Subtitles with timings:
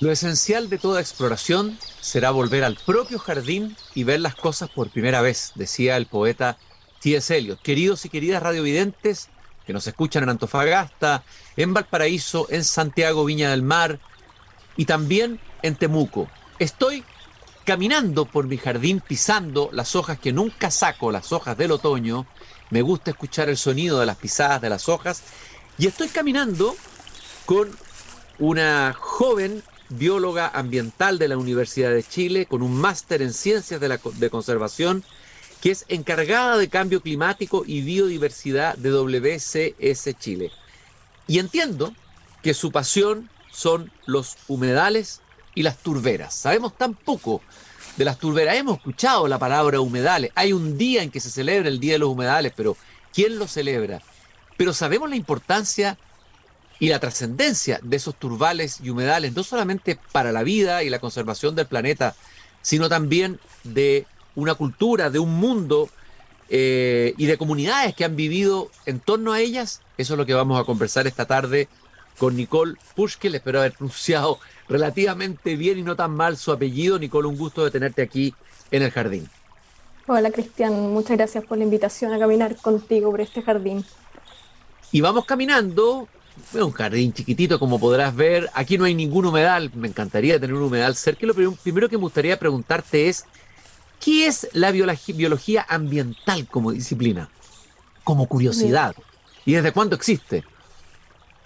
[0.00, 4.88] Lo esencial de toda exploración será volver al propio jardín y ver las cosas por
[4.88, 6.56] primera vez, decía el poeta
[7.02, 7.36] T.S.
[7.36, 7.60] Eliot.
[7.60, 9.28] Queridos y queridas radiovidentes
[9.66, 11.22] que nos escuchan en Antofagasta,
[11.54, 14.00] en Valparaíso, en Santiago, Viña del Mar
[14.74, 16.30] y también en Temuco.
[16.58, 17.04] Estoy
[17.66, 22.26] caminando por mi jardín pisando las hojas que nunca saco, las hojas del otoño.
[22.70, 25.22] Me gusta escuchar el sonido de las pisadas de las hojas.
[25.76, 26.74] Y estoy caminando
[27.44, 27.70] con
[28.38, 33.88] una joven bióloga ambiental de la Universidad de Chile, con un máster en ciencias de,
[33.88, 35.04] la, de conservación,
[35.60, 40.50] que es encargada de cambio climático y biodiversidad de WCS Chile.
[41.26, 41.94] Y entiendo
[42.42, 45.20] que su pasión son los humedales
[45.54, 46.34] y las turberas.
[46.34, 47.42] Sabemos tan poco
[47.96, 48.56] de las turberas.
[48.56, 50.30] Hemos escuchado la palabra humedales.
[50.34, 52.76] Hay un día en que se celebra el Día de los Humedales, pero
[53.12, 54.00] ¿quién lo celebra?
[54.56, 55.98] Pero sabemos la importancia
[56.80, 60.98] y la trascendencia de esos turbales y humedales, no solamente para la vida y la
[60.98, 62.16] conservación del planeta,
[62.62, 65.90] sino también de una cultura, de un mundo
[66.48, 69.82] eh, y de comunidades que han vivido en torno a ellas.
[69.98, 71.68] Eso es lo que vamos a conversar esta tarde
[72.18, 73.34] con Nicole Pushkel.
[73.34, 76.98] Espero haber pronunciado relativamente bien y no tan mal su apellido.
[76.98, 78.34] Nicole, un gusto de tenerte aquí
[78.70, 79.28] en el jardín.
[80.06, 83.84] Hola Cristian, muchas gracias por la invitación a caminar contigo por este jardín.
[84.92, 86.08] Y vamos caminando
[86.54, 88.50] es un jardín chiquitito, como podrás ver.
[88.54, 89.70] Aquí no hay ningún humedal.
[89.74, 91.26] Me encantaría tener un humedal cerca.
[91.26, 93.24] Lo primero que me gustaría preguntarte es,
[93.98, 97.28] ¿qué es la biología ambiental como disciplina?
[98.04, 98.94] Como curiosidad.
[99.44, 100.44] ¿Y desde cuándo existe?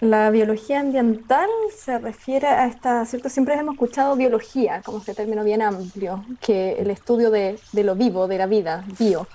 [0.01, 3.29] La biología ambiental se refiere a esta, ¿cierto?
[3.29, 7.95] Siempre hemos escuchado biología como este término bien amplio, que el estudio de, de lo
[7.95, 9.27] vivo, de la vida, bio.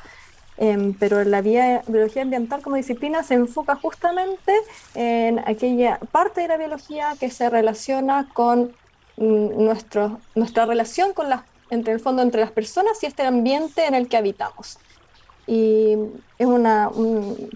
[0.62, 4.52] Em, pero la biología ambiental como disciplina se enfoca justamente
[4.94, 8.74] en aquella parte de la biología que se relaciona con
[9.16, 13.86] mm, nuestro, nuestra relación con la, entre el fondo entre las personas y este ambiente
[13.86, 14.78] en el que habitamos.
[15.46, 15.96] Y
[16.38, 16.90] es una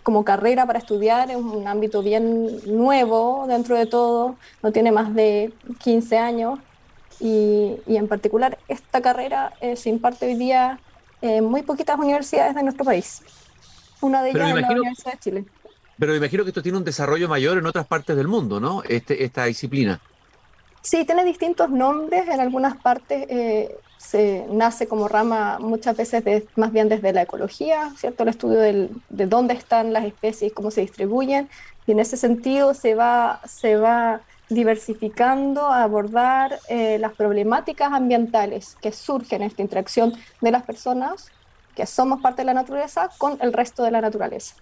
[0.03, 5.15] como carrera para estudiar, es un ámbito bien nuevo dentro de todo, no tiene más
[5.15, 6.59] de 15 años
[7.21, 10.81] y, y en particular esta carrera eh, se imparte hoy día
[11.25, 13.23] en muy poquitas universidades de nuestro país.
[14.03, 15.45] Una de ellas es la Universidad de Chile.
[15.99, 18.83] Pero me imagino que esto tiene un desarrollo mayor en otras partes del mundo, ¿no?
[18.83, 20.01] Este, esta disciplina.
[20.83, 22.29] Sí, tiene distintos nombres.
[22.29, 27.91] En algunas partes eh, se nace como rama muchas veces más bien desde la ecología,
[27.97, 28.25] ¿cierto?
[28.25, 31.49] El estudio de dónde están las especies, cómo se distribuyen.
[31.87, 38.93] Y en ese sentido se va, se va diversificando abordar eh, las problemáticas ambientales que
[38.93, 41.31] surgen en esta interacción de las personas,
[41.75, 44.55] que somos parte de la naturaleza, con el resto de la naturaleza.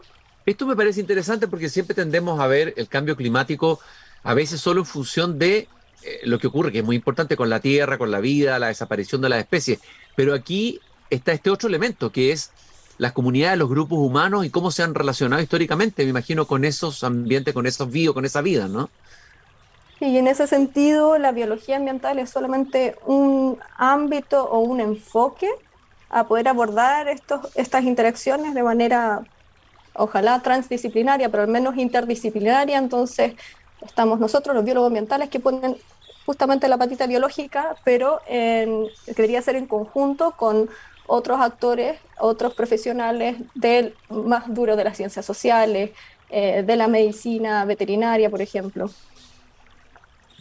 [0.47, 3.81] Esto me parece interesante porque siempre tendemos a ver el cambio climático
[4.25, 5.69] a veces solo en función de
[6.03, 8.69] eh, lo que ocurre, que es muy importante con la tierra, con la vida, la
[8.69, 9.81] desaparición de las especies.
[10.17, 12.51] Pero aquí está este otro elemento que es
[12.99, 17.05] las comunidades, los grupos humanos y cómo se han relacionado históricamente, me imagino, con esos
[17.05, 18.91] ambientes, con esos bios, con esa vida, ¿no?
[20.03, 25.49] Y en ese sentido, la biología ambiental es solamente un ámbito o un enfoque
[26.11, 29.23] a poder abordar estos, estas interacciones de manera,
[29.95, 32.79] ojalá transdisciplinaria, pero al menos interdisciplinaria.
[32.79, 33.35] Entonces,
[33.81, 35.77] estamos nosotros, los biólogos ambientales, que ponen
[36.27, 40.69] justamente la patita biológica, pero en, debería ser en conjunto con
[41.07, 45.93] otros actores, otros profesionales del más duro de las ciencias sociales,
[46.29, 48.91] eh, de la medicina veterinaria, por ejemplo.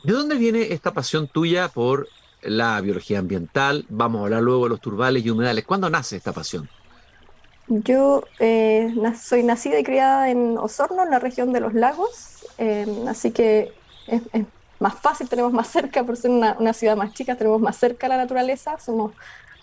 [0.03, 2.07] ¿De dónde viene esta pasión tuya por
[2.41, 3.85] la biología ambiental?
[3.89, 5.63] Vamos a hablar luego de los turbales y humedales.
[5.63, 6.67] ¿Cuándo nace esta pasión?
[7.67, 12.87] Yo eh, soy nacida y criada en Osorno, en la región de los lagos, eh,
[13.07, 13.71] así que
[14.07, 14.23] es,
[14.79, 18.17] más fácil, tenemos más cerca, por ser una, ciudad más chica, tenemos más cerca la
[18.17, 19.13] naturaleza, somos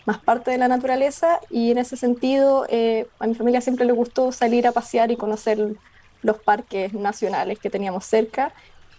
[0.07, 3.93] más parte de la naturaleza y en ese sentido eh, a mi familia siempre le
[3.93, 5.75] gustó salir a pasear y conocer
[6.23, 8.53] los parques nacionales que teníamos cerca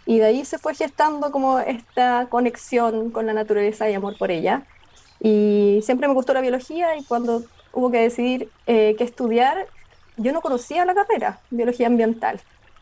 [0.10, 4.32] y de ahí se fue gestando como esta conexión con la naturaleza y amor por
[4.32, 4.64] ella.
[5.20, 9.68] Y siempre me gustó la biología y cuando hubo que decidir eh, qué estudiar,
[10.18, 12.42] yo no conocía la carrera, biología ambiental.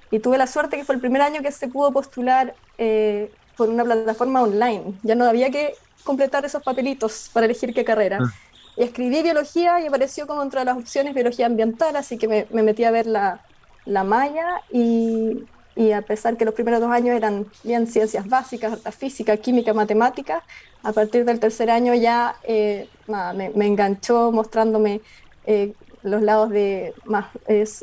[0.09, 3.67] Y tuve la suerte que fue el primer año que se pudo postular eh, por
[3.67, 4.93] una plataforma online.
[5.03, 5.73] Ya no había que
[6.05, 8.19] completar esos papelitos para elegir qué carrera.
[8.21, 8.31] Ah.
[8.77, 12.63] Y escribí biología y apareció como entre las opciones biología ambiental, así que me, me
[12.63, 13.41] metí a ver la,
[13.83, 15.43] la malla y
[15.77, 20.43] y a pesar que los primeros dos años eran bien ciencias básicas, física, química, matemáticas,
[20.81, 25.01] a partir del tercer año ya eh, me, enganchó mostrándome
[25.45, 27.27] eh, los lados de más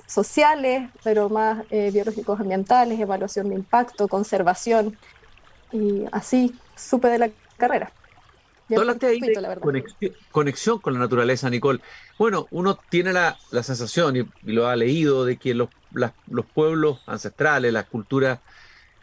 [0.06, 4.96] sociales, pero más eh, biológicos ambientales, evaluación de impacto, conservación.
[5.73, 7.93] y así supe de la carrera.
[8.69, 11.81] Tú hablaste ahí de conexión, con la naturaleza, Nicole.
[12.19, 17.72] Bueno, uno tiene la, sensación, y, lo ha leído, de que los, los pueblos ancestrales,
[17.72, 18.38] las culturas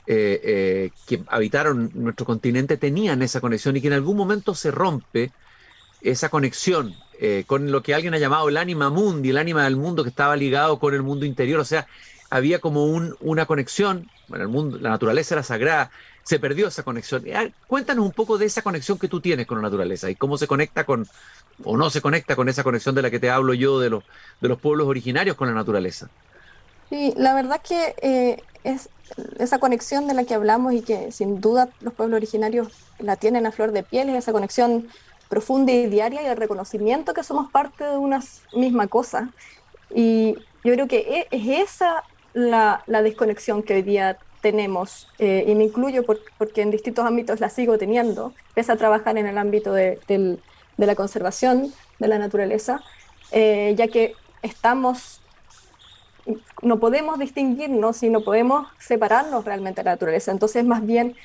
[0.08, 4.72] eh, eh, que habitaron nuestro continente tenían esa conexión y que en algún momento se
[4.72, 5.32] rompe
[6.02, 9.76] esa conexión eh, con lo que alguien ha llamado el ánima mundi, el ánima del
[9.76, 11.60] mundo que estaba ligado con el mundo interior.
[11.60, 11.88] O sea,
[12.32, 15.92] había como un, una conexión, bueno, el mundo, la naturaleza era sagrada,
[16.24, 17.24] se perdió esa conexión.
[17.34, 20.38] Ah, cuéntanos un poco de esa conexión que tú tienes con la naturaleza y cómo
[20.38, 21.08] se conecta con,
[21.64, 24.04] o no se conecta con esa conexión de la que te hablo yo de los,
[24.40, 26.10] de los pueblos originarios con la naturaleza.
[26.90, 28.90] Sí, la verdad que eh, es
[29.40, 32.70] esa conexión de la que hablamos y que sin duda los pueblos originarios
[33.00, 34.88] la tienen a flor de piel, es esa conexión
[35.30, 38.22] profunda y diaria y el reconocimiento que somos parte de una
[38.54, 39.30] misma cosa.
[39.94, 42.04] Y yo creo que e, es esa
[42.34, 47.40] la, la desconexión que hoy día tenemos, eh, y me incluyo porque en distintos ámbitos
[47.40, 50.00] la sigo teniendo, pese a trabajar en el ámbito de,
[50.78, 52.82] la conservación de la naturaleza,
[53.32, 55.22] eh, ya que estamos,
[56.62, 60.32] no podemos distinguirnos y no podemos separarnos realmente de la naturaleza.
[60.32, 61.16] Entonces, más bien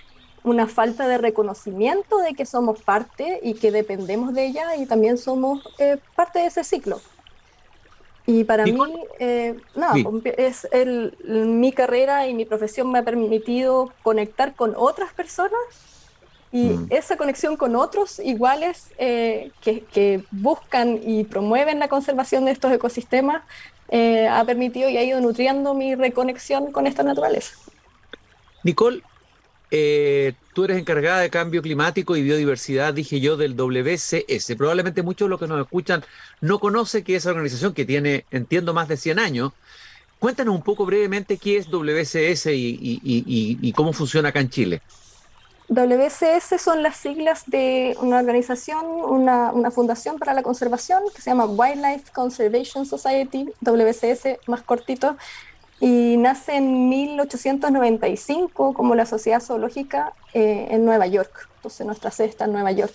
[0.44, 5.18] una falta de reconocimiento de que somos parte y que dependemos de ella y también
[5.18, 7.00] somos eh, parte de ese ciclo.
[8.26, 8.76] Y para mí,
[9.20, 9.94] eh, nada,
[10.36, 15.60] es el, mi carrera y mi profesión me ha permitido conectar con otras personas
[16.50, 16.86] y mm.
[16.90, 22.72] esa conexión con otros iguales eh, que, que, buscan y promueven la conservación de estos
[22.72, 23.42] ecosistemas
[23.88, 27.56] eh, ha permitido y ha ido nutriendo mi reconexión con esta naturaleza.
[28.64, 29.02] Nicole,
[29.70, 34.54] eh, tú eres encargada de cambio climático y biodiversidad, dije yo, del WCS.
[34.56, 36.04] Probablemente muchos de los que nos escuchan
[36.40, 39.52] no conocen que esa organización que tiene, entiendo, más de 100 años.
[40.18, 44.82] Cuéntanos un poco brevemente qué es WCS y, cómo funciona acá en Chile.
[45.68, 51.30] WCS son las siglas de una organización, una, una, fundación para la conservación que se
[51.30, 55.16] llama Wildlife Conservation Society, WCS más cortito,
[55.80, 61.48] y nace en 1895 como la Sociedad Zoológica eh, en Nueva York.
[61.56, 62.94] Entonces nuestra sede está en Nueva York.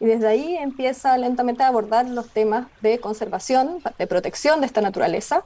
[0.00, 4.80] Y desde ahí empieza lentamente a abordar los temas de conservación, de protección de esta
[4.80, 5.44] naturaleza.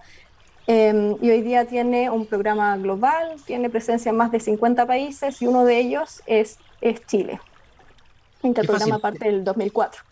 [0.67, 5.43] Em, y hoy día tiene un programa global, tiene presencia en más de 50 países
[5.43, 7.41] y uno de ellos es, es Chile.
[8.43, 10.03] Este programa parte del 2004.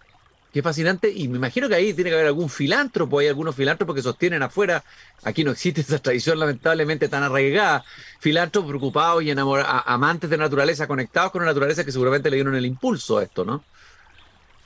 [0.54, 1.10] Qué fascinante.
[1.10, 4.40] Y me imagino que ahí tiene que haber algún filántropo, hay algunos filántropos que sostienen
[4.40, 4.84] afuera.
[5.24, 7.84] Aquí no existe esa tradición lamentablemente tan arraigada.
[8.20, 12.54] Filántropos preocupados y enamorados, amantes de naturaleza, conectados con la naturaleza que seguramente le dieron
[12.54, 13.64] el impulso a esto, ¿no?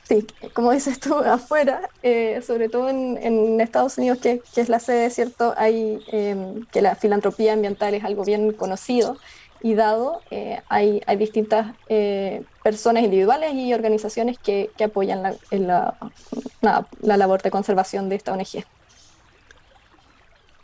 [0.03, 5.09] Sí, como dices tú, afuera, eh, sobre todo en, Estados Unidos, que, es la sede,
[5.09, 5.55] ¿cierto?
[5.57, 9.17] Hay em, que la filantropía ambiental es algo bien conocido
[9.61, 15.35] y dado, eh, hay, hay, distintas eh, personas individuales y organizaciones que, que apoyan la,
[16.61, 18.63] la, la, labor de conservación de esta ONG.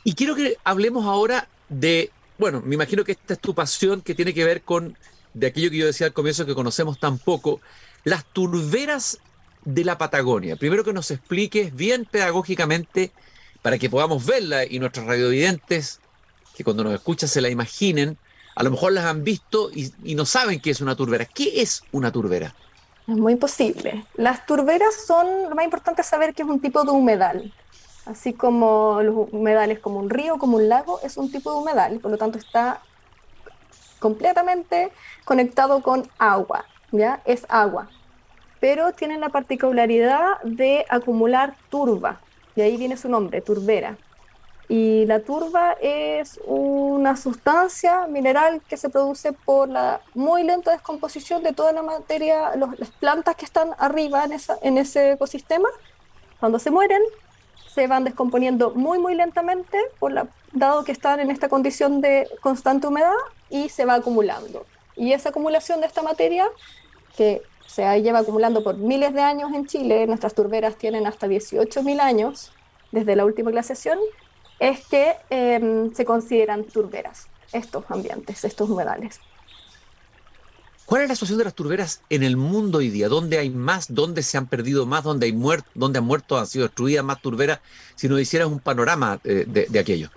[0.03, 4.15] Y quiero que hablemos ahora de, bueno, me imagino que esta es tu pasión que
[4.15, 4.97] tiene que ver con,
[5.33, 7.59] de aquello que yo decía al comienzo que conocemos tan poco,
[8.03, 9.19] las turberas
[9.65, 10.55] de la Patagonia.
[10.55, 13.11] Primero que nos expliques bien pedagógicamente
[13.61, 15.99] para que podamos verla y nuestros radiovidentes,
[16.55, 18.17] que cuando nos escuchan se la imaginen,
[18.55, 21.25] a lo mejor las han visto y, no saben qué es una turbera.
[21.25, 22.55] ¿Qué es una turbera?
[23.07, 24.05] Es muy posible.
[24.15, 27.53] Las turberas son, lo más importante es saber que es un tipo de humedal.
[28.05, 31.99] Así como los humedales como un río, como un lago, es un tipo de humedal,
[31.99, 32.81] por lo tanto está
[33.99, 34.91] completamente
[35.25, 37.21] conectado con agua, ¿ya?
[37.25, 37.89] Es agua.
[38.59, 42.21] Pero tiene la particularidad de acumular turba,
[42.55, 43.97] y ahí viene su nombre, turbera.
[44.67, 51.43] Y la turba es una sustancia mineral que se produce por la muy lenta descomposición
[51.43, 55.69] de toda la materia, las plantas que están arriba en, esa, en ese ecosistema.
[56.39, 57.01] Cuando se mueren,
[57.73, 62.27] se van descomponiendo muy, muy lentamente, por la, dado que están en esta condición de
[62.41, 63.13] constante humedad,
[63.49, 64.65] y se va acumulando.
[64.95, 66.47] Y esa acumulación de esta materia,
[67.15, 71.99] que se lleva acumulando por miles de años en Chile, nuestras turberas tienen hasta 18.000
[71.99, 72.51] años
[72.91, 73.99] desde la última glaciación,
[74.59, 79.19] es que em, se consideran turberas estos ambientes, estos humedales.
[80.85, 83.09] ¿Cuál es la situación de las turberas en el mundo hoy día?
[83.09, 83.87] ¿Dónde hay más?
[83.93, 85.03] ¿Dónde se han perdido más?
[85.03, 87.59] ¿Dónde, hay muerto, dónde han muerto, han sido destruidas más turberas?
[87.95, 90.09] Si nos hicieras un panorama eh, de, aquello.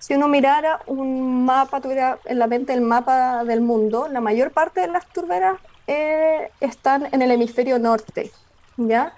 [0.00, 4.50] Si uno mirara un mapa, tuviera en la mente el mapa del mundo, la mayor
[4.50, 8.32] parte de las turberas eh, están en el hemisferio norte,
[8.76, 9.14] ¿ya?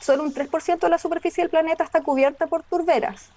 [0.00, 3.30] Solo un 3% de la superficie del planeta está cubierta por turberas.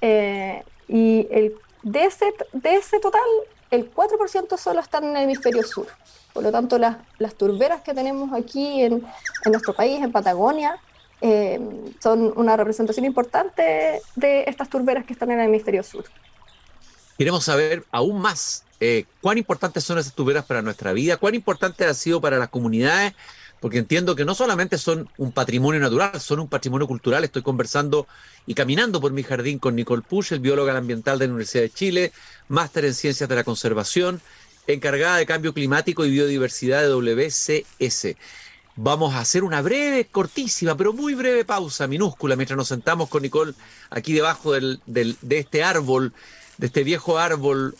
[0.00, 3.22] Eh, y el, de, ese, de ese total,
[3.70, 5.86] el 4% solo están en el hemisferio sur.
[6.32, 9.04] Por lo tanto, las, las turberas que tenemos aquí en,
[9.44, 10.78] en nuestro país, en Patagonia,
[11.20, 11.60] eh,
[12.00, 16.04] son una representación importante de estas turberas que están en el hemisferio sur.
[17.16, 21.84] Queremos saber aún más eh, cuán importantes son esas turberas para nuestra vida, cuán importante
[21.84, 23.14] ha sido para las comunidades,
[23.62, 27.22] porque entiendo que no solamente son un patrimonio natural, son un patrimonio cultural.
[27.22, 28.08] Estoy conversando
[28.44, 31.70] y caminando por mi jardín con Nicole Push, el bióloga ambiental de la Universidad de
[31.70, 32.12] Chile,
[32.48, 34.20] máster en ciencias de la conservación,
[34.66, 38.16] encargada de cambio climático y biodiversidad de WCS.
[38.74, 43.22] Vamos a hacer una breve, cortísima, pero muy breve pausa, minúscula, mientras nos sentamos con
[43.22, 43.54] Nicole
[43.90, 46.12] aquí debajo del, de este árbol,
[46.58, 47.76] de este viejo árbol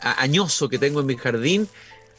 [0.00, 1.68] añoso que tengo en mi jardín.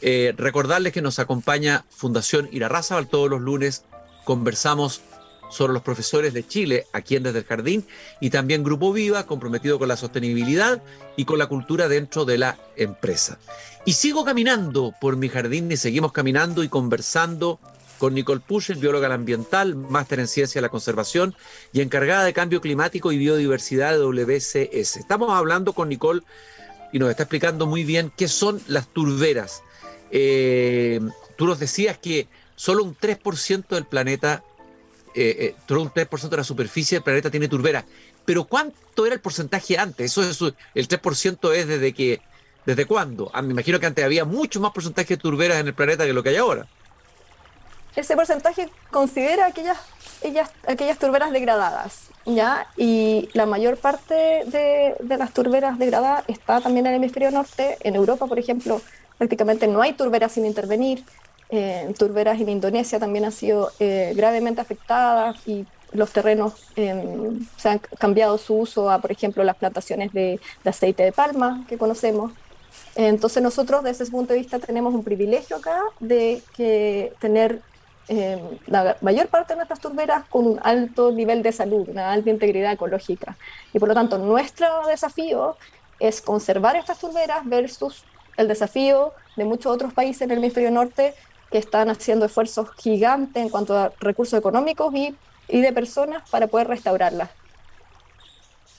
[0.01, 3.83] Eh, recordarles que nos acompaña Fundación Irarrázaval todos los lunes.
[4.25, 5.01] Conversamos
[5.49, 7.85] sobre los profesores de Chile aquí en Desde el Jardín
[8.19, 10.81] y también Grupo Viva, comprometido con la sostenibilidad
[11.15, 13.37] y con la cultura dentro de la empresa.
[13.85, 17.59] Y sigo caminando por mi jardín y seguimos caminando y conversando
[17.99, 21.35] con Nicole Puschen, bióloga ambiental, máster en ciencia de la conservación
[21.71, 24.97] y encargada de cambio climático y biodiversidad de WCS.
[24.97, 26.21] Estamos hablando con Nicole
[26.91, 29.61] y nos está explicando muy bien qué son las turberas.
[30.17, 31.01] Eh,
[31.35, 34.43] tú nos decías que solo un 3% del planeta,
[35.13, 37.83] eh, eh, solo un 3% de la superficie del planeta tiene turberas.
[38.23, 40.17] Pero ¿cuánto era el porcentaje antes?
[40.17, 42.21] Eso es, el 3% es desde que,
[42.65, 43.29] ¿desde cuándo?
[43.33, 46.13] Ah, me imagino que antes había mucho más porcentaje de turberas en el planeta que
[46.13, 46.65] lo que hay ahora
[47.95, 49.77] ese porcentaje considera aquellas,
[50.21, 52.67] ellas, aquellas turberas degradadas, ¿ya?
[52.75, 54.13] Y la mayor parte
[54.45, 57.77] de, las turberas degradadas está también en el hemisferio norte.
[57.81, 58.81] En Europa, por ejemplo,
[59.17, 61.03] prácticamente no hay turberas sin intervenir.
[61.49, 67.69] Eh, turberas en Indonesia también han sido eh, gravemente afectadas y los terrenos em, se
[67.69, 72.33] han cambiado su uso a, por ejemplo, las plantaciones de, aceite de palma que conocemos.
[72.95, 76.41] Entonces nosotros desde ese punto de vista tenemos un privilegio acá de
[77.19, 77.61] tener
[78.07, 82.29] eh, la mayor parte de nuestras turberas con un alto nivel de salud, una alta
[82.29, 83.35] integridad ecológica.
[83.73, 85.57] Y por lo tanto, nuestro desafío
[85.99, 88.03] es conservar estas turberas versus
[88.37, 91.13] el desafío de muchos otros países en el hemisferio norte
[91.51, 95.15] que están haciendo esfuerzos gigantes en cuanto a recursos económicos y,
[95.47, 97.29] y de personas para poder restaurarlas.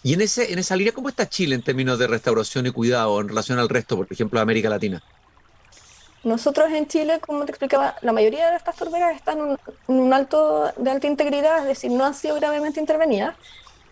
[0.03, 3.21] Y en, ese, en esa línea, ¿cómo está Chile en términos de restauración y cuidado
[3.21, 5.03] en relación al resto, por ejemplo, de América Latina?
[6.23, 10.73] Nosotros en Chile, como te explicaba, la mayoría de estas turberas están en un, alto
[10.77, 13.37] de alta integridad, es decir, no han sido gravemente intervenidas,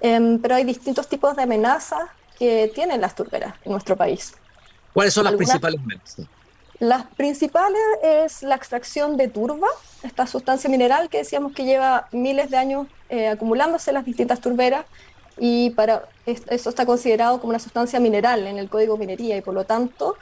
[0.00, 2.02] em, pero hay distintos tipos de amenazas
[2.38, 4.34] que tienen las turberas en nuestro país.
[4.94, 6.26] ¿Cuáles son las principales amenazas?
[6.78, 9.68] Las principales es la extracción de turba,
[10.02, 14.40] esta sustancia mineral que decíamos que lleva miles de años eh, acumulándose en las distintas
[14.40, 14.86] turberas
[15.36, 19.54] y para eso está considerado como una sustancia mineral en el Código Minería y por
[19.54, 20.16] lo tanto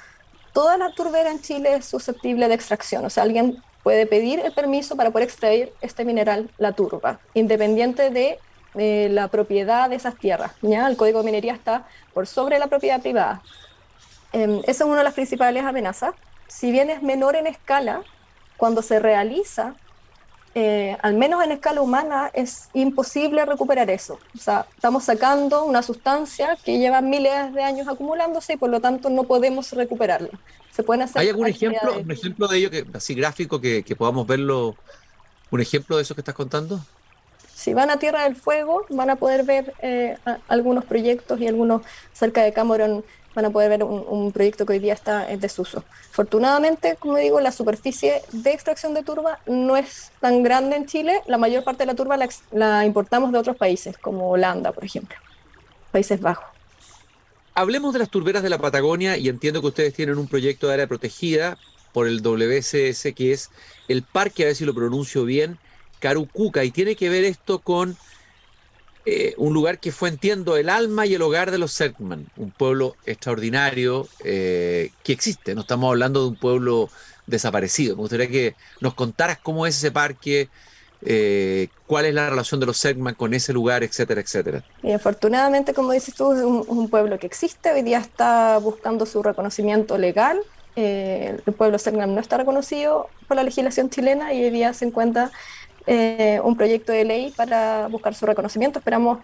[0.53, 4.53] toda la turbera en Chile es susceptible de extracción, o sea, alguien puede pedir el
[4.53, 8.39] permiso para poder extraer este mineral, la turba, independiente de
[9.11, 10.53] la propiedad de esas tierras.
[10.63, 10.87] ¿ya?
[10.89, 13.43] El código de minería está por sobre la propiedad privada.
[14.33, 16.15] Eh, esa es una de las principales amenazas.
[16.49, 18.03] Si bien es menor en escala,
[18.57, 19.75] cuando se realiza
[20.55, 24.19] eh, al menos en escala humana, es imposible recuperar eso.
[24.35, 28.81] O sea, estamos sacando una sustancia que lleva miles de años acumulándose y por lo
[28.81, 30.29] tanto no podemos recuperarla.
[30.71, 34.27] Se pueden hacer ¿Hay algún ejemplo, un ejemplo de ello, que, así gráfico, que, podamos
[34.27, 34.77] verlo?
[35.51, 36.81] ¿Un ejemplo de eso que estás contando?
[37.63, 40.17] Si van a Tierra del Fuego, van a poder ver eh,
[40.49, 43.05] algunos proyectos y algunos cerca de Cameron
[43.37, 45.85] van a poder ver un, proyecto que hoy día está en desuso.
[46.11, 51.23] Afortunadamente, como digo, la superficie de extracción de turba no es tan grande en Chile.
[51.29, 52.19] La mayor parte de la turba
[52.51, 55.17] la, importamos de otros países, como Holanda, por ejemplo,
[55.93, 56.45] Países Bajos.
[57.55, 60.75] Hablemos de las turberas de la Patagonia y entiendo que ustedes tienen un proyecto de
[60.75, 61.59] área protegida
[61.93, 63.51] por el WCS, que es
[63.87, 65.59] el parque, a ver si lo pronuncio bien,
[66.03, 67.97] Carucuca, y tiene que ver esto con
[69.07, 72.51] eh, un lugar que fue, entiendo, el alma y el hogar de los Selkman, un
[72.51, 76.89] pueblo extraordinario eh, que existe, no estamos hablando de un pueblo
[77.29, 77.95] desaparecido.
[77.95, 80.49] Me gustaría que nos contaras cómo es ese parque,
[81.05, 84.65] eh, cuál es la relación de los Selkman con ese lugar, etcétera, etcétera.
[84.83, 89.23] Y afortunadamente, como dices tú, es un, pueblo que existe, hoy día está buscando su
[89.23, 90.41] reconocimiento legal.
[90.75, 95.33] el pueblo Selkman no está reconocido por la legislación chilena y hoy día se encuentra
[95.87, 98.79] eh, un proyecto de ley para buscar su reconocimiento.
[98.79, 99.19] Esperamos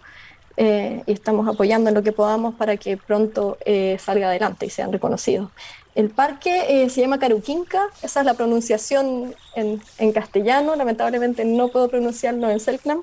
[0.56, 4.70] eh, y estamos apoyando en lo que podamos para que pronto eh, salga adelante y
[4.70, 5.50] sean reconocidos.
[5.94, 11.88] El parque se llama Caruquinca, esa es la pronunciación en, en castellano, lamentablemente no puedo
[11.88, 13.02] pronunciarlo en Selknam.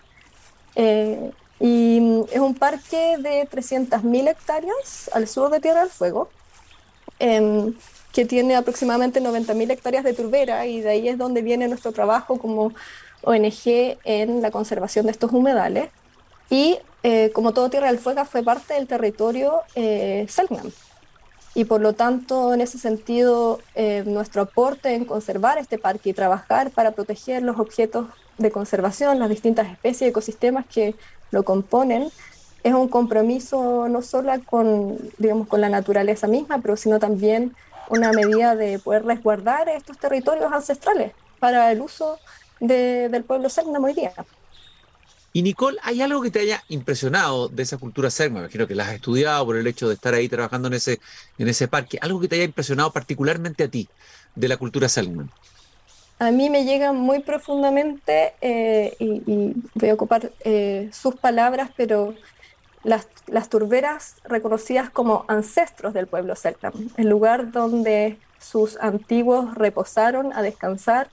[1.60, 6.30] y es un parque de 300.000 hectáreas al sur de Tierra del Fuego.
[7.20, 7.74] Em,
[8.12, 12.38] que tiene aproximadamente 90.000 hectáreas de turbera y de ahí es donde viene nuestro trabajo
[12.40, 12.74] como
[13.26, 15.90] ONG en la conservación de estos humedales.
[16.50, 20.28] Y eh, como todo Tierra del Fuego fue parte del territorio eh.
[21.54, 26.14] Y por lo tanto, en ese sentido, eh, nuestro aporte en conservar este parque y
[26.14, 30.96] trabajar para proteger los objetos de conservación, las distintas especies y ecosistemas que
[31.32, 32.10] lo componen,
[32.64, 37.56] es un compromiso no solo con, digamos, con la naturaleza misma, pero sino también
[37.90, 42.18] una medida de poder resguardar estos territorios ancestrales para el uso
[42.68, 44.14] del pueblo Selknam hoy día.
[45.36, 48.36] Y Nicole, ¿hay algo que te haya impresionado de esa cultura Selknam?
[48.36, 51.02] Me imagino que la has estudiado por el hecho de estar ahí trabajando en ese,
[51.38, 51.98] en ese parque.
[52.00, 53.90] ¿Algo que te haya impresionado particularmente a ti
[54.34, 55.30] de la cultura Selknam?
[56.20, 62.16] A mí me llega muy profundamente, eh, y, voy a ocupar eh, sus palabras, pero
[62.86, 70.32] las, las, turberas reconocidas como ancestros del pueblo Selknam, el lugar donde sus antiguos reposaron
[70.32, 71.10] a descansar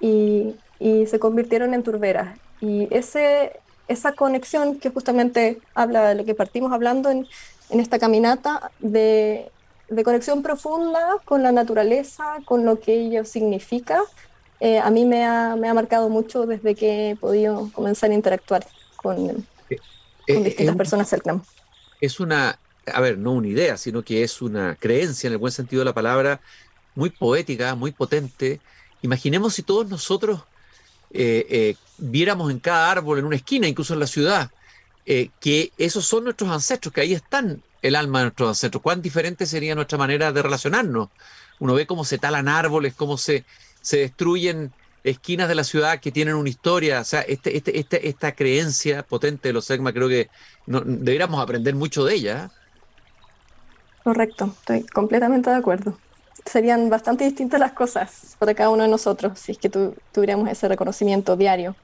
[0.00, 2.38] y, y se convirtieron en turberas.
[2.60, 7.26] Y ese, esa conexión que justamente habla de lo que partimos hablando en,
[7.70, 9.50] en esta caminata, de,
[9.88, 14.02] de, conexión profunda con la naturaleza, con lo que ello significa,
[14.60, 18.14] eh, a mí me ha, me ha, marcado mucho desde que he podido comenzar a
[18.14, 18.66] interactuar
[18.96, 19.30] con,
[19.70, 19.78] eh,
[20.26, 21.46] con distintas personas cercanas.
[22.00, 25.52] Es una, a ver, no una idea, sino que es una creencia en el buen
[25.52, 26.40] sentido de la palabra,
[26.94, 28.60] muy poética, muy potente.
[29.02, 30.42] Imaginemos si todos nosotros
[31.10, 34.50] eh, eh, viéramos en cada árbol, en una esquina, incluso en la ciudad,
[35.06, 38.82] eh, que esos son nuestros ancestros, que ahí están el alma de nuestros ancestros.
[38.82, 41.08] ¿Cuán diferente sería nuestra manera de relacionarnos?
[41.60, 43.44] Uno ve cómo se talan árboles, cómo se,
[43.80, 44.72] se destruyen
[45.04, 47.00] esquinas de la ciudad que tienen una historia.
[47.00, 50.28] O sea, este, este, este esta creencia potente de los Segma, creo que
[50.66, 52.50] deberíamos aprender mucho de ella.
[54.04, 55.98] Correcto, estoy completamente de acuerdo
[56.44, 60.68] serían bastante distintas las cosas para cada uno de nosotros si es que tuviéramos ese
[60.68, 61.76] reconocimiento diario.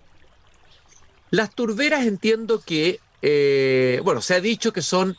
[1.30, 5.16] Las turberas entiendo que, eh, bueno, se ha dicho que son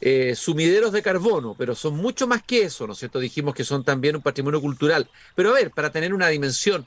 [0.00, 3.18] eh, sumideros de carbono, pero son mucho más que eso, ¿no es cierto?
[3.18, 5.08] Dijimos que son también un patrimonio cultural.
[5.34, 6.86] Pero a ver, para tener una dimensión,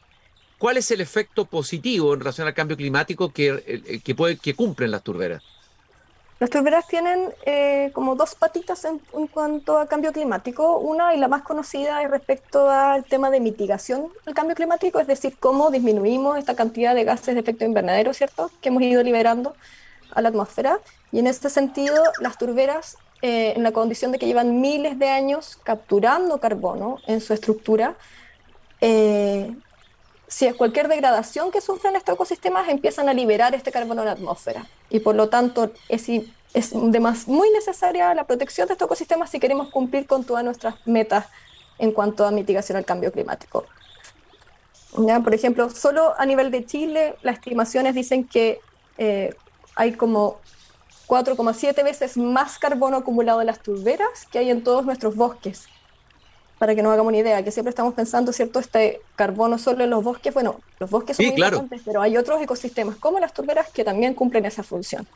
[0.58, 4.54] ¿cuál es el efecto positivo en relación al cambio climático que, eh, que, puede, que
[4.54, 5.44] cumplen las turberas?
[6.40, 10.78] Las turberas tienen eh, como dos patitas en, cuanto a cambio climático.
[10.78, 15.08] Una y la más conocida es respecto al tema de mitigación del cambio climático, es
[15.08, 19.54] decir, cómo disminuimos esta cantidad de gases de efecto invernadero, ¿cierto?, que hemos ido liberando
[20.12, 20.80] a la atmósfera.
[21.12, 25.10] Y en este sentido, las turberas, eh, en la condición de que llevan miles de
[25.10, 27.96] años capturando carbono en su estructura,
[28.80, 29.54] eh,
[30.30, 34.12] si es cualquier degradación que sufren estos ecosistemas, empiezan a liberar este carbono en la
[34.14, 34.68] atmósfera.
[34.90, 36.08] Y por lo tanto, es,
[36.54, 36.74] es
[37.28, 41.26] muy necesaria la protección de estos ecosistemas si queremos cumplir con todas nuestras metas
[41.80, 43.66] en cuanto a mitigación al cambio climático.
[44.92, 48.60] Por ejemplo, solo a nivel de Chile, las estimaciones dicen que
[48.98, 49.36] eh,
[49.76, 50.40] hay como
[51.08, 55.68] 4,7 veces más carbono acumulado en las turberas que hay en todos nuestros bosques
[56.60, 59.90] para que nos hagamos una idea, que siempre estamos pensando, ¿cierto?, este carbono solo en
[59.90, 60.34] los bosques.
[60.34, 64.14] Bueno, los bosques son muy importantes, pero hay otros ecosistemas, como las turberas, que también
[64.14, 65.08] cumplen esa función.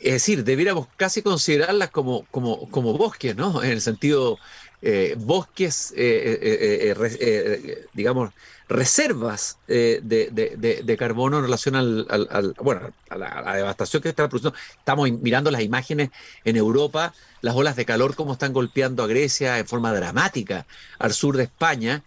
[0.00, 3.62] Es decir, debiéramos casi considerarlas como, como, como bosques, ¿no?
[3.62, 4.38] En el sentido,
[4.80, 8.30] eh, bosques, eh, eh, digamos,
[8.68, 14.58] reservas de, carbono en relación al, bueno, a la, devastación que está produciendo.
[14.78, 16.10] Estamos mirando las imágenes
[16.44, 20.66] en Europa, las olas de calor como están golpeando a Grecia en forma dramática
[20.98, 22.02] al sur de España.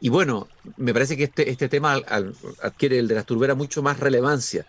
[0.00, 1.94] Y bueno, me parece que este, este tema
[2.62, 4.66] adquiere el de las turberas mucho más relevancia.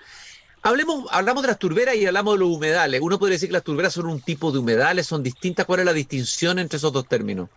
[0.62, 3.02] Hablemos, hablamos de las turberas y hablamos de los humedales.
[3.02, 5.66] Uno podría decir que las turberas son un tipo de humedales, son distintas.
[5.66, 7.50] ¿Cuál es la distinción entre esos dos términos?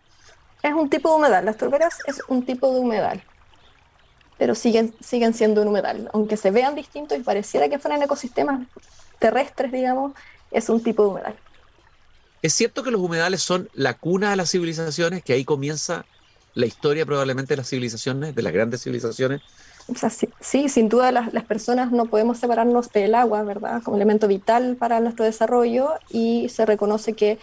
[0.61, 1.45] Es un tipo de humedal.
[1.45, 3.23] Las turberas es un tipo de humedal
[4.39, 6.11] pero siguen, siguen siendo un humedal.
[6.13, 8.67] Aunque se vean distintos y pareciera que fueran ecosistemas
[9.19, 10.13] terrestres, digamos,
[10.51, 11.37] es un tipo de humedal.
[12.43, 16.05] ¿Es cierto que los humedales son la cuna de las civilizaciones, que ahí comienza
[16.55, 19.43] la historia probablemente de las civilizaciones, de las grandes civilizaciones?
[20.41, 23.83] sí, sin duda las, las, personas no podemos separarnos del agua, ¿verdad?
[23.85, 27.39] Como elemento vital para nuestro desarrollo y se reconoce que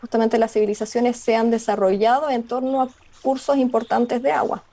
[0.00, 2.88] justamente las civilizaciones se han desarrollado en torno a
[3.22, 4.64] cursos importantes de agua.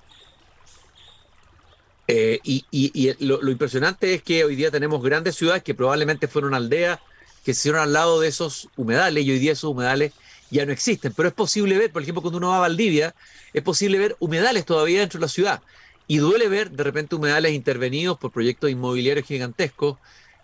[2.07, 6.99] Eh, y, lo, impresionante es que hoy día tenemos grandes ciudades que probablemente fueron aldeas
[7.43, 10.13] que se hicieron al lado de esos humedales y hoy día esos humedales
[10.49, 11.13] ya no existen.
[11.13, 13.13] Pero es posible ver, por ejemplo, cuando uno va a Valdivia,
[13.53, 15.61] es posible ver humedales todavía dentro de la ciudad.
[16.07, 19.97] Y duele ver de repente humedales intervenidos por proyectos inmobiliarios gigantescos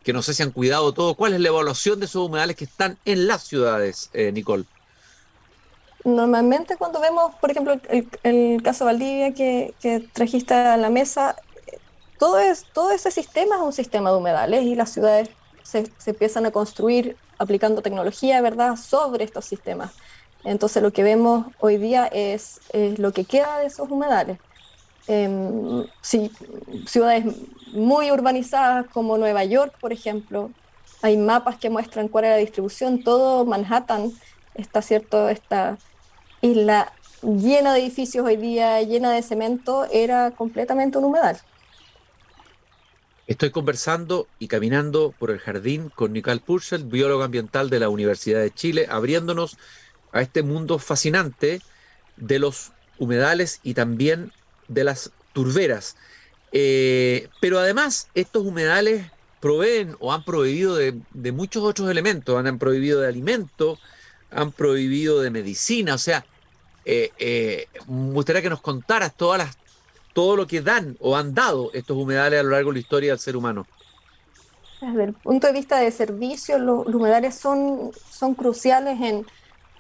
[0.04, 1.16] que no sé si han cuidado todo.
[1.16, 4.66] ¿Cuál es la evaluación de esos humedales que están en las ciudades, eh, Nicole?
[6.04, 7.80] normalmente cuando vemos, por ejemplo,
[8.24, 9.74] el, caso Valdivia que,
[10.14, 11.36] trajiste a la mesa,
[12.24, 15.30] todo, es, todo ese sistema es un sistema de humedales y las ciudades
[15.62, 19.92] se, empiezan a construir aplicando tecnología, ¿verdad?, sobre estos sistemas.
[20.46, 22.62] Entonces lo que vemos hoy día es,
[22.98, 24.40] lo que queda de esos humedales.
[25.10, 25.86] Eh,
[26.86, 27.26] ciudades
[27.74, 30.50] muy urbanizadas como Nueva York, por ejemplo,
[31.02, 34.14] hay mapas que muestran cuál es la distribución, todo Manhattan
[34.56, 35.78] está cierto, esta
[36.40, 41.38] isla llena de edificios hoy día, llena de cemento, era completamente un humedal.
[43.26, 48.42] Estoy conversando y caminando por el jardín con Nicole Purcell, biólogo ambiental de la Universidad
[48.42, 49.58] de Chile, abriéndonos
[50.12, 51.62] a este mundo fascinante
[52.18, 54.34] de los humedales y también
[54.68, 55.96] de las turberas.
[56.52, 59.10] Eh, pero además, estos humedales
[59.40, 63.80] proveen o han prohibido de, muchos otros elementos, han, prohibido de alimentos,
[64.32, 66.26] han prohibido de medicina, o sea,
[66.84, 69.63] eh, eh, me gustaría que nos contaras todas las,
[70.14, 73.12] todo lo que dan o han dado estos humedales a lo largo de la historia
[73.12, 73.66] del ser humano.
[74.80, 79.26] Desde el punto de vista de servicios, los, humedales son, son cruciales en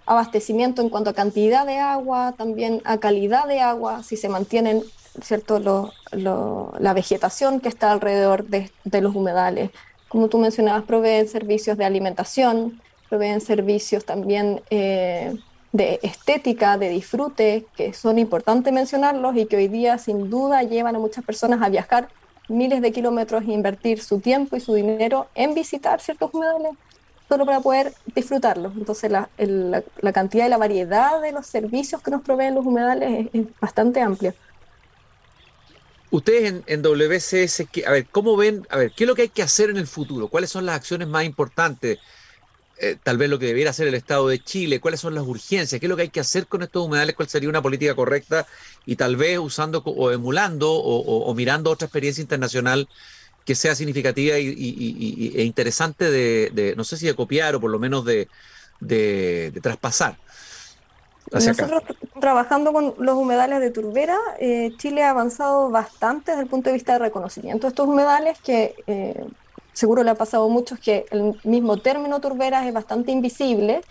[0.05, 4.83] abastecimiento en cuanto a cantidad de agua, también a calidad de agua, si se mantienen
[5.21, 5.91] ¿cierto?
[6.11, 9.71] la vegetación que está alrededor de, los humedales.
[10.07, 15.35] Como tú mencionabas, proveen servicios de alimentación, proveen servicios también eh,
[15.73, 20.95] de estética, de disfrute, que son importantes mencionarlos y que hoy día sin duda llevan
[20.95, 22.09] a muchas personas a viajar
[22.47, 26.73] miles de kilómetros e invertir su tiempo y su dinero en visitar ciertos humedales
[27.27, 28.73] solo para poder disfrutarlos.
[28.77, 29.29] Entonces la,
[30.13, 34.35] cantidad y la variedad de los servicios que nos proveen los humedales es bastante amplia.
[36.11, 38.67] Ustedes en, WCS, a ver, ¿cómo ven?
[38.69, 40.27] A ver, ¿qué es lo que hay que hacer en el futuro?
[40.27, 41.97] ¿Cuáles son las acciones más importantes?
[42.83, 45.79] Eh, tal vez lo que debiera hacer el Estado de Chile, cuáles son las urgencias,
[45.79, 48.45] qué es lo que hay que hacer con estos humedales, cuál sería una política correcta
[48.85, 52.89] y tal vez usando o emulando o, mirando otra experiencia internacional
[53.45, 57.79] que sea significativa y, e interesante de, no sé si de copiar o por lo
[57.79, 58.27] menos de,
[59.61, 60.17] traspasar.
[61.31, 61.83] Nosotros
[62.19, 66.73] trabajando con los humedales de turbera, eh, Chile ha avanzado bastante desde el punto de
[66.73, 69.25] vista de reconocimiento de estos humedales, que eh,
[69.73, 73.81] seguro le ha pasado a muchos que el mismo término turbera es bastante invisible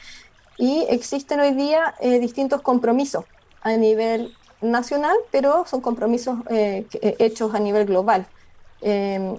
[0.59, 3.25] y existen hoy día eh, distintos compromisos
[3.63, 8.27] a nivel nacional, pero son compromisos hechos a nivel global.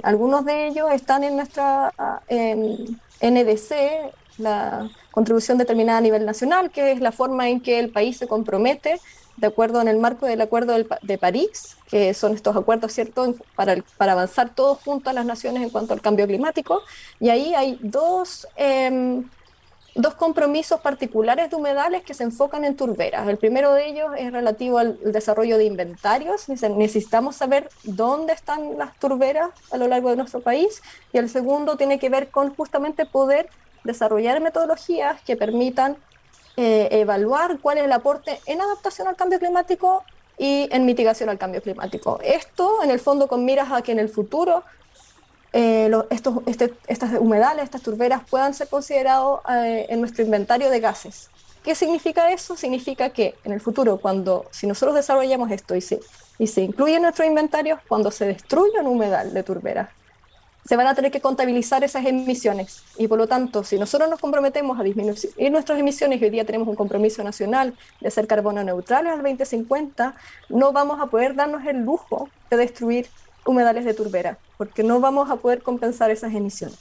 [0.04, 1.94] algunos de ellos están en nuestra
[3.22, 8.18] NDC, la contribución determinada a nivel nacional, que es la forma en que el país
[8.18, 9.00] se compromete
[9.38, 13.78] de acuerdo en el marco del Acuerdo de París, que son estos acuerdos, ¿cierto?, para,
[13.98, 16.82] para avanzar todos juntos a las naciones en cuanto al cambio climático.
[17.20, 19.28] Y ahí hay dos, em,
[19.96, 23.28] dos compromisos particulares de humedales que se enfocan en turberas.
[23.28, 26.48] El primero de ellos es relativo al desarrollo de inventarios.
[26.50, 30.82] Necesitamos saber dónde están las turberas a lo largo de nuestro país.
[31.12, 33.50] Y el segundo tiene que ver con justamente poder
[33.84, 35.98] desarrollar metodologías que permitan
[36.58, 40.04] eh, evaluar cuál es el aporte en adaptación al cambio climático
[40.38, 42.20] y en mitigación al cambio climático.
[42.24, 44.64] Esto, en el fondo, con miras a que en el futuro
[45.52, 50.80] eh, estos, este, estas humedales, estas turberas puedan ser considerados eh, en nuestro inventario de
[50.80, 51.30] gases.
[51.64, 52.58] ¿Qué significa eso?
[52.58, 56.00] Significa que en el futuro, cuando si nosotros desarrollamos esto y se,
[56.38, 59.90] y se incluye en nuestros inventarios, cuando se destruya un humedal de turberas,
[60.66, 62.84] se van a tener que contabilizar esas emisiones.
[62.98, 66.46] Y por lo tanto, si nosotros nos comprometemos a disminuir nuestras emisiones, y hoy día
[66.46, 70.16] tenemos un compromiso nacional de ser carbono neutrales al 2050,
[70.50, 73.08] no vamos a poder darnos el lujo de destruir
[73.46, 76.80] humedales de turbera, porque no vamos a poder compensar esas emisiones.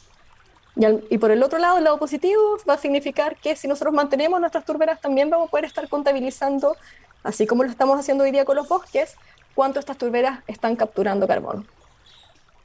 [1.10, 4.40] Y, por el otro lado, el lado positivo va a significar que si nosotros mantenemos
[4.40, 6.76] nuestras turberas, también vamos a poder estar contabilizando,
[7.24, 9.16] así como lo estamos haciendo hoy día con los bosques,
[9.54, 11.64] cuánto estas turberas están capturando carbono.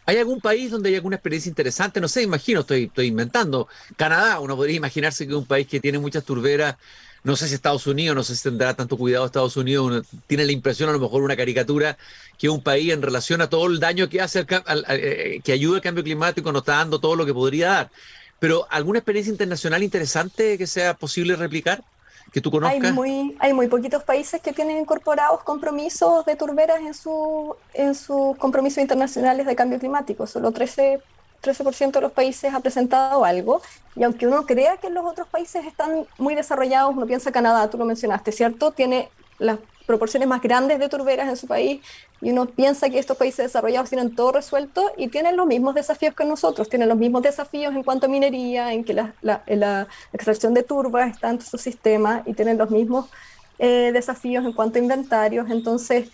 [0.08, 2.00] ¿Hay algún país donde hay alguna experiencia interesante?
[2.00, 3.68] No sé, imagino, estoy, estoy inventando.
[3.98, 6.78] Canadá, uno podría imaginarse que es un país que tiene muchas turberas.
[7.26, 9.86] No sé si Estados Unidos, no sé si tendrá tanto cuidado Estados Unidos.
[9.86, 11.98] Uno tiene la impresión, a lo mejor, una caricatura,
[12.38, 14.46] que un país en relación a todo el daño que hace,
[14.90, 17.92] eh, que ayuda al cambio climático, no está dando todo lo que podría dar.
[18.40, 21.84] Pero, ¿alguna experiencia internacional interesante que sea posible replicar?
[22.32, 22.84] Que tú conozcas?
[22.84, 27.96] Hay muy, hay muy poquitos países que tienen incorporados compromisos de turberas en, su, en
[27.96, 30.28] sus compromisos internacionales de cambio climático.
[30.28, 31.02] Solo 13,
[31.42, 33.62] 13% de los países ha presentado algo.
[33.96, 37.78] Y aunque uno crea que los otros países están muy desarrollados, uno piensa Canadá, tú
[37.78, 38.72] lo mencionaste, ¿cierto?
[38.72, 39.10] Tiene
[39.40, 41.82] las proporciones más grandes de turberas en su país
[42.22, 46.14] y uno piensa que estos países desarrollados tienen todo resuelto y tienen los mismos desafíos
[46.14, 50.64] que nosotros, tienen los mismos desafíos en cuanto a minería, en que la, extracción de
[50.64, 53.10] turba está en su sistema y tienen los mismos
[53.58, 55.50] eh, desafíos en cuanto a inventarios.
[55.50, 56.10] Entonces,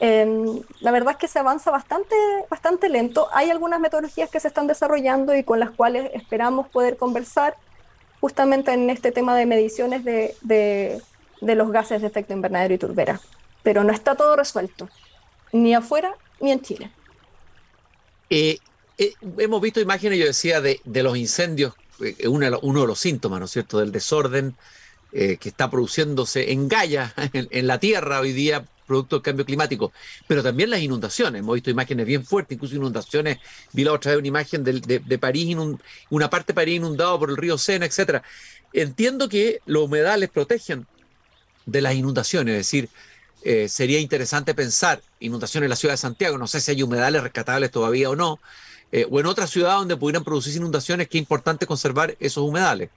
[0.00, 2.14] em, la verdad es que se avanza bastante,
[2.50, 3.28] bastante lento.
[3.32, 7.56] Hay algunas metodologías que se están desarrollando y con las cuales esperamos poder conversar
[8.20, 11.00] justamente en este tema de mediciones de, de,
[11.44, 13.20] de los gases de efecto invernadero y turbera.
[13.62, 14.88] Pero no está todo resuelto,
[15.52, 16.90] ni afuera ni en Chile.
[18.30, 18.58] Eh,
[18.98, 23.46] eh, hemos visto imágenes, yo decía, de, los incendios, eh, uno, de los síntomas, ¿no
[23.46, 24.56] es cierto?, del desorden
[25.12, 29.92] que está produciéndose en Gaia, en, la Tierra hoy día, producto del cambio climático,
[30.26, 31.38] pero también las inundaciones.
[31.38, 33.38] Hemos visto imágenes bien fuertes, incluso inundaciones.
[33.72, 35.56] Vi la otra vez una imagen de, París,
[36.10, 38.24] una parte de París inundada por el río Sena, etcétera.
[38.72, 40.84] Entiendo que los humedales protegen
[41.66, 42.88] de las inundaciones, es decir,
[43.42, 47.22] eh, sería interesante pensar inundaciones en la ciudad de Santiago, no sé si hay humedales
[47.22, 48.38] rescatables todavía o no,
[48.92, 52.90] eh, o en otra ciudad donde pudieran producirse inundaciones, que es importante conservar esos humedales.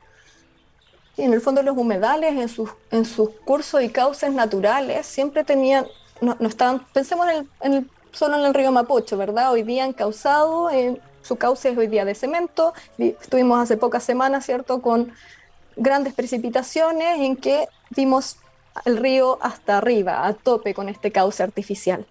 [1.16, 5.44] Sí, en el fondo los humedales en sus, en sus cursos y cauces naturales siempre
[5.44, 5.88] tenían,
[6.22, 9.52] no, no estaban, pensemos en el, en solo en el río Mapocho, ¿verdad?
[9.52, 14.04] Hoy día han causado, eh, su cauce es hoy día de cemento, estuvimos hace pocas
[14.04, 15.12] semanas, ¿cierto?, con
[15.76, 18.38] grandes precipitaciones en que vimos
[18.86, 22.06] el río hasta arriba, a tope con este cauce artificial.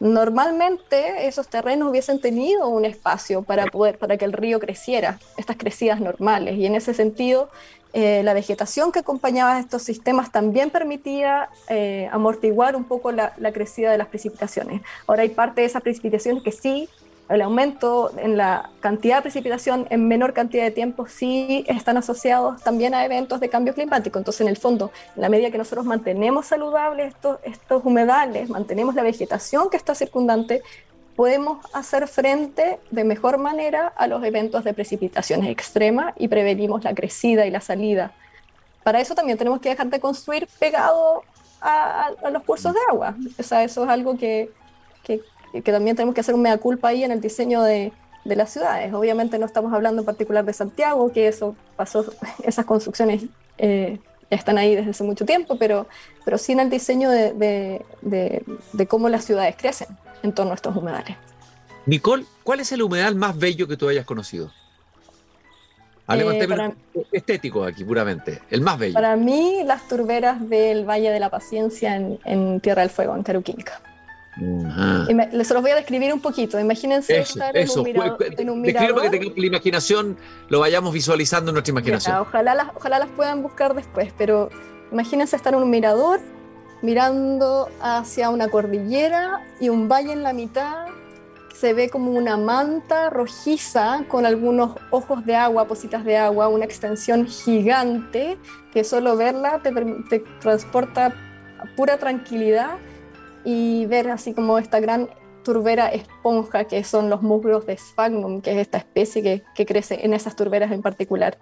[0.00, 5.56] Normalmente esos terrenos hubiesen tenido un espacio para poder, para que el río creciera, estas
[5.56, 7.50] crecidas normales, y en ese sentido
[7.94, 13.50] eh, la vegetación que acompañaba estos sistemas también permitía eh, amortiguar un poco la, la,
[13.50, 14.82] crecida de las precipitaciones.
[15.06, 16.88] Ahora hay parte de esas precipitaciones que sí
[17.28, 22.62] el aumento en la cantidad de precipitación en menor cantidad de tiempo sí están asociados
[22.62, 24.18] también a eventos de cambio climático.
[24.18, 28.94] Entonces, en el fondo, en la medida que nosotros mantenemos saludables estos, estos humedales, mantenemos
[28.94, 30.62] la vegetación que está circundante,
[31.16, 36.94] podemos hacer frente de mejor manera a los eventos de precipitaciones extremas y prevenimos la
[36.94, 38.12] crecida y la salida.
[38.84, 41.24] Para eso también tenemos que dejar de construir pegado
[41.60, 43.16] a, a los cursos de agua.
[43.38, 44.50] O sea, eso es algo que,
[45.02, 45.20] que,
[45.52, 47.92] que también tenemos que hacer un mea culpa ahí en el diseño de,
[48.24, 48.92] de, las ciudades.
[48.92, 52.04] Obviamente no estamos hablando en particular de Santiago, que eso pasó,
[52.42, 53.24] esas construcciones
[53.58, 53.98] eh,
[54.30, 55.86] ya están ahí desde hace mucho tiempo, pero,
[56.24, 59.88] pero sí en el diseño de, de, de, de cómo las ciudades crecen
[60.22, 61.16] en torno a estos humedales.
[61.86, 64.52] Nicole, ¿cuál es el humedal más bello que tú hayas conocido?
[66.06, 66.72] Hablemos eh, para,
[67.12, 68.40] estéticos aquí, puramente.
[68.50, 68.94] El más bello.
[68.94, 73.22] Para mí, las turberas del Valle de la Paciencia en, en Tierra del Fuego, en
[73.22, 73.82] Caruquinca.
[74.38, 76.60] Les los voy a describir un poquito.
[76.60, 77.74] Imagínense eso, estar eso.
[77.74, 78.94] En, un mirador, en un mirador.
[78.96, 80.16] para que la imaginación
[80.48, 82.14] lo vayamos visualizando en nuestra imaginación.
[82.14, 84.50] Ya, ojalá, las, ojalá las puedan buscar después, pero
[84.92, 86.20] imagínense estar en un mirador
[86.82, 90.86] mirando hacia una cordillera y un valle en la mitad.
[91.54, 96.64] Se ve como una manta rojiza con algunos ojos de agua, positas de agua, una
[96.64, 98.38] extensión gigante
[98.72, 99.72] que solo verla te,
[100.08, 101.12] te transporta
[101.74, 102.78] pura tranquilidad
[103.44, 105.08] y ver así como esta gran
[105.44, 110.04] turbera esponja que son los musgos de Sphagnum, que es esta especie que, que crece
[110.04, 111.38] en esas turberas en particular.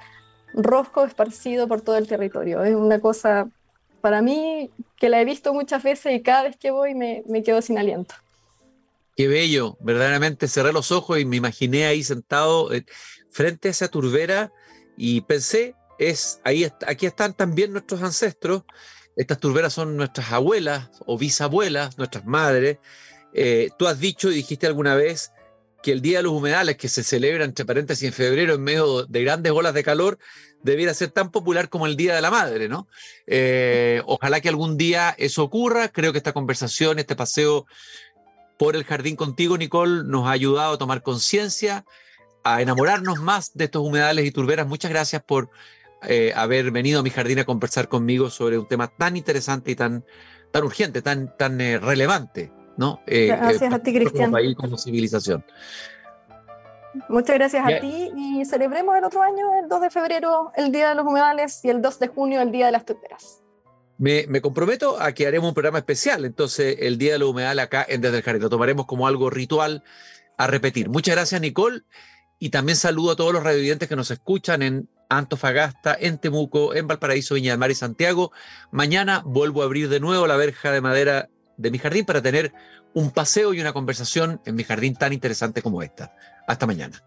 [0.55, 2.63] Rosco esparcido por todo el territorio.
[2.63, 3.49] Es una cosa
[4.01, 7.43] para mí que la he visto muchas veces y cada vez que voy me, me
[7.43, 8.15] quedo sin aliento.
[9.17, 12.85] Qué bello, verdaderamente cerré los ojos y me imaginé ahí sentado eh,
[13.31, 14.53] frente a esa turbera
[14.97, 18.65] y pensé, es ahí aquí están también nuestros ancestros
[19.17, 22.79] estas turberas son nuestras abuelas o bisabuelas, nuestras madres.
[23.33, 25.33] Eh, tú has dicho y dijiste alguna vez
[25.83, 29.05] que el Día de los Humedales, que se celebra entre paréntesis en febrero en medio
[29.07, 30.19] de grandes olas de calor,
[30.63, 32.89] debiera ser tan popular como el Día de la Madre, ¿no?
[33.27, 35.89] Eh, ojalá que algún día eso ocurra.
[35.89, 37.67] Creo que esta conversación, este paseo
[38.59, 41.85] por el jardín contigo, Nicole, nos ha ayudado a tomar conciencia,
[42.43, 44.67] a enamorarnos más de estos humedales y turberas.
[44.67, 45.51] Muchas gracias por
[46.03, 49.77] eh, haber venido a mi jardín a conversar conmigo sobre un tema tan interesante y
[49.77, 50.05] tan,
[50.51, 53.01] tan urgente, tan, tan eh, relevante, ¿no?
[53.07, 54.25] Eh, gracias a ti, Cristian.
[54.27, 55.45] Como país, como civilización.
[57.09, 60.91] Muchas gracias a ti y celebremos el otro año, el 2 de febrero, el Día
[60.91, 63.43] de los Humedales y el 2 de junio, el Día de las Turberas.
[63.99, 67.65] Me, me, comprometo a que haremos un programa especial, entonces, el Día de los Humedales
[67.65, 68.43] acá en Desde el Jardín.
[68.43, 69.83] Lo tomaremos como algo ritual
[70.37, 70.89] a repetir.
[70.89, 71.83] Muchas gracias, Nicole.
[72.39, 76.87] Y también saludo a todos los radiovidentes que nos escuchan en Antofagasta, en Temuco, en
[76.87, 78.33] Valparaíso, Viña del Mar y Santiago.
[78.71, 82.53] Mañana vuelvo a abrir de nuevo la verja de madera de mi jardín para tener
[82.93, 86.15] un paseo y una conversación en mi jardín tan interesante como esta.
[86.47, 87.03] Hasta mañana.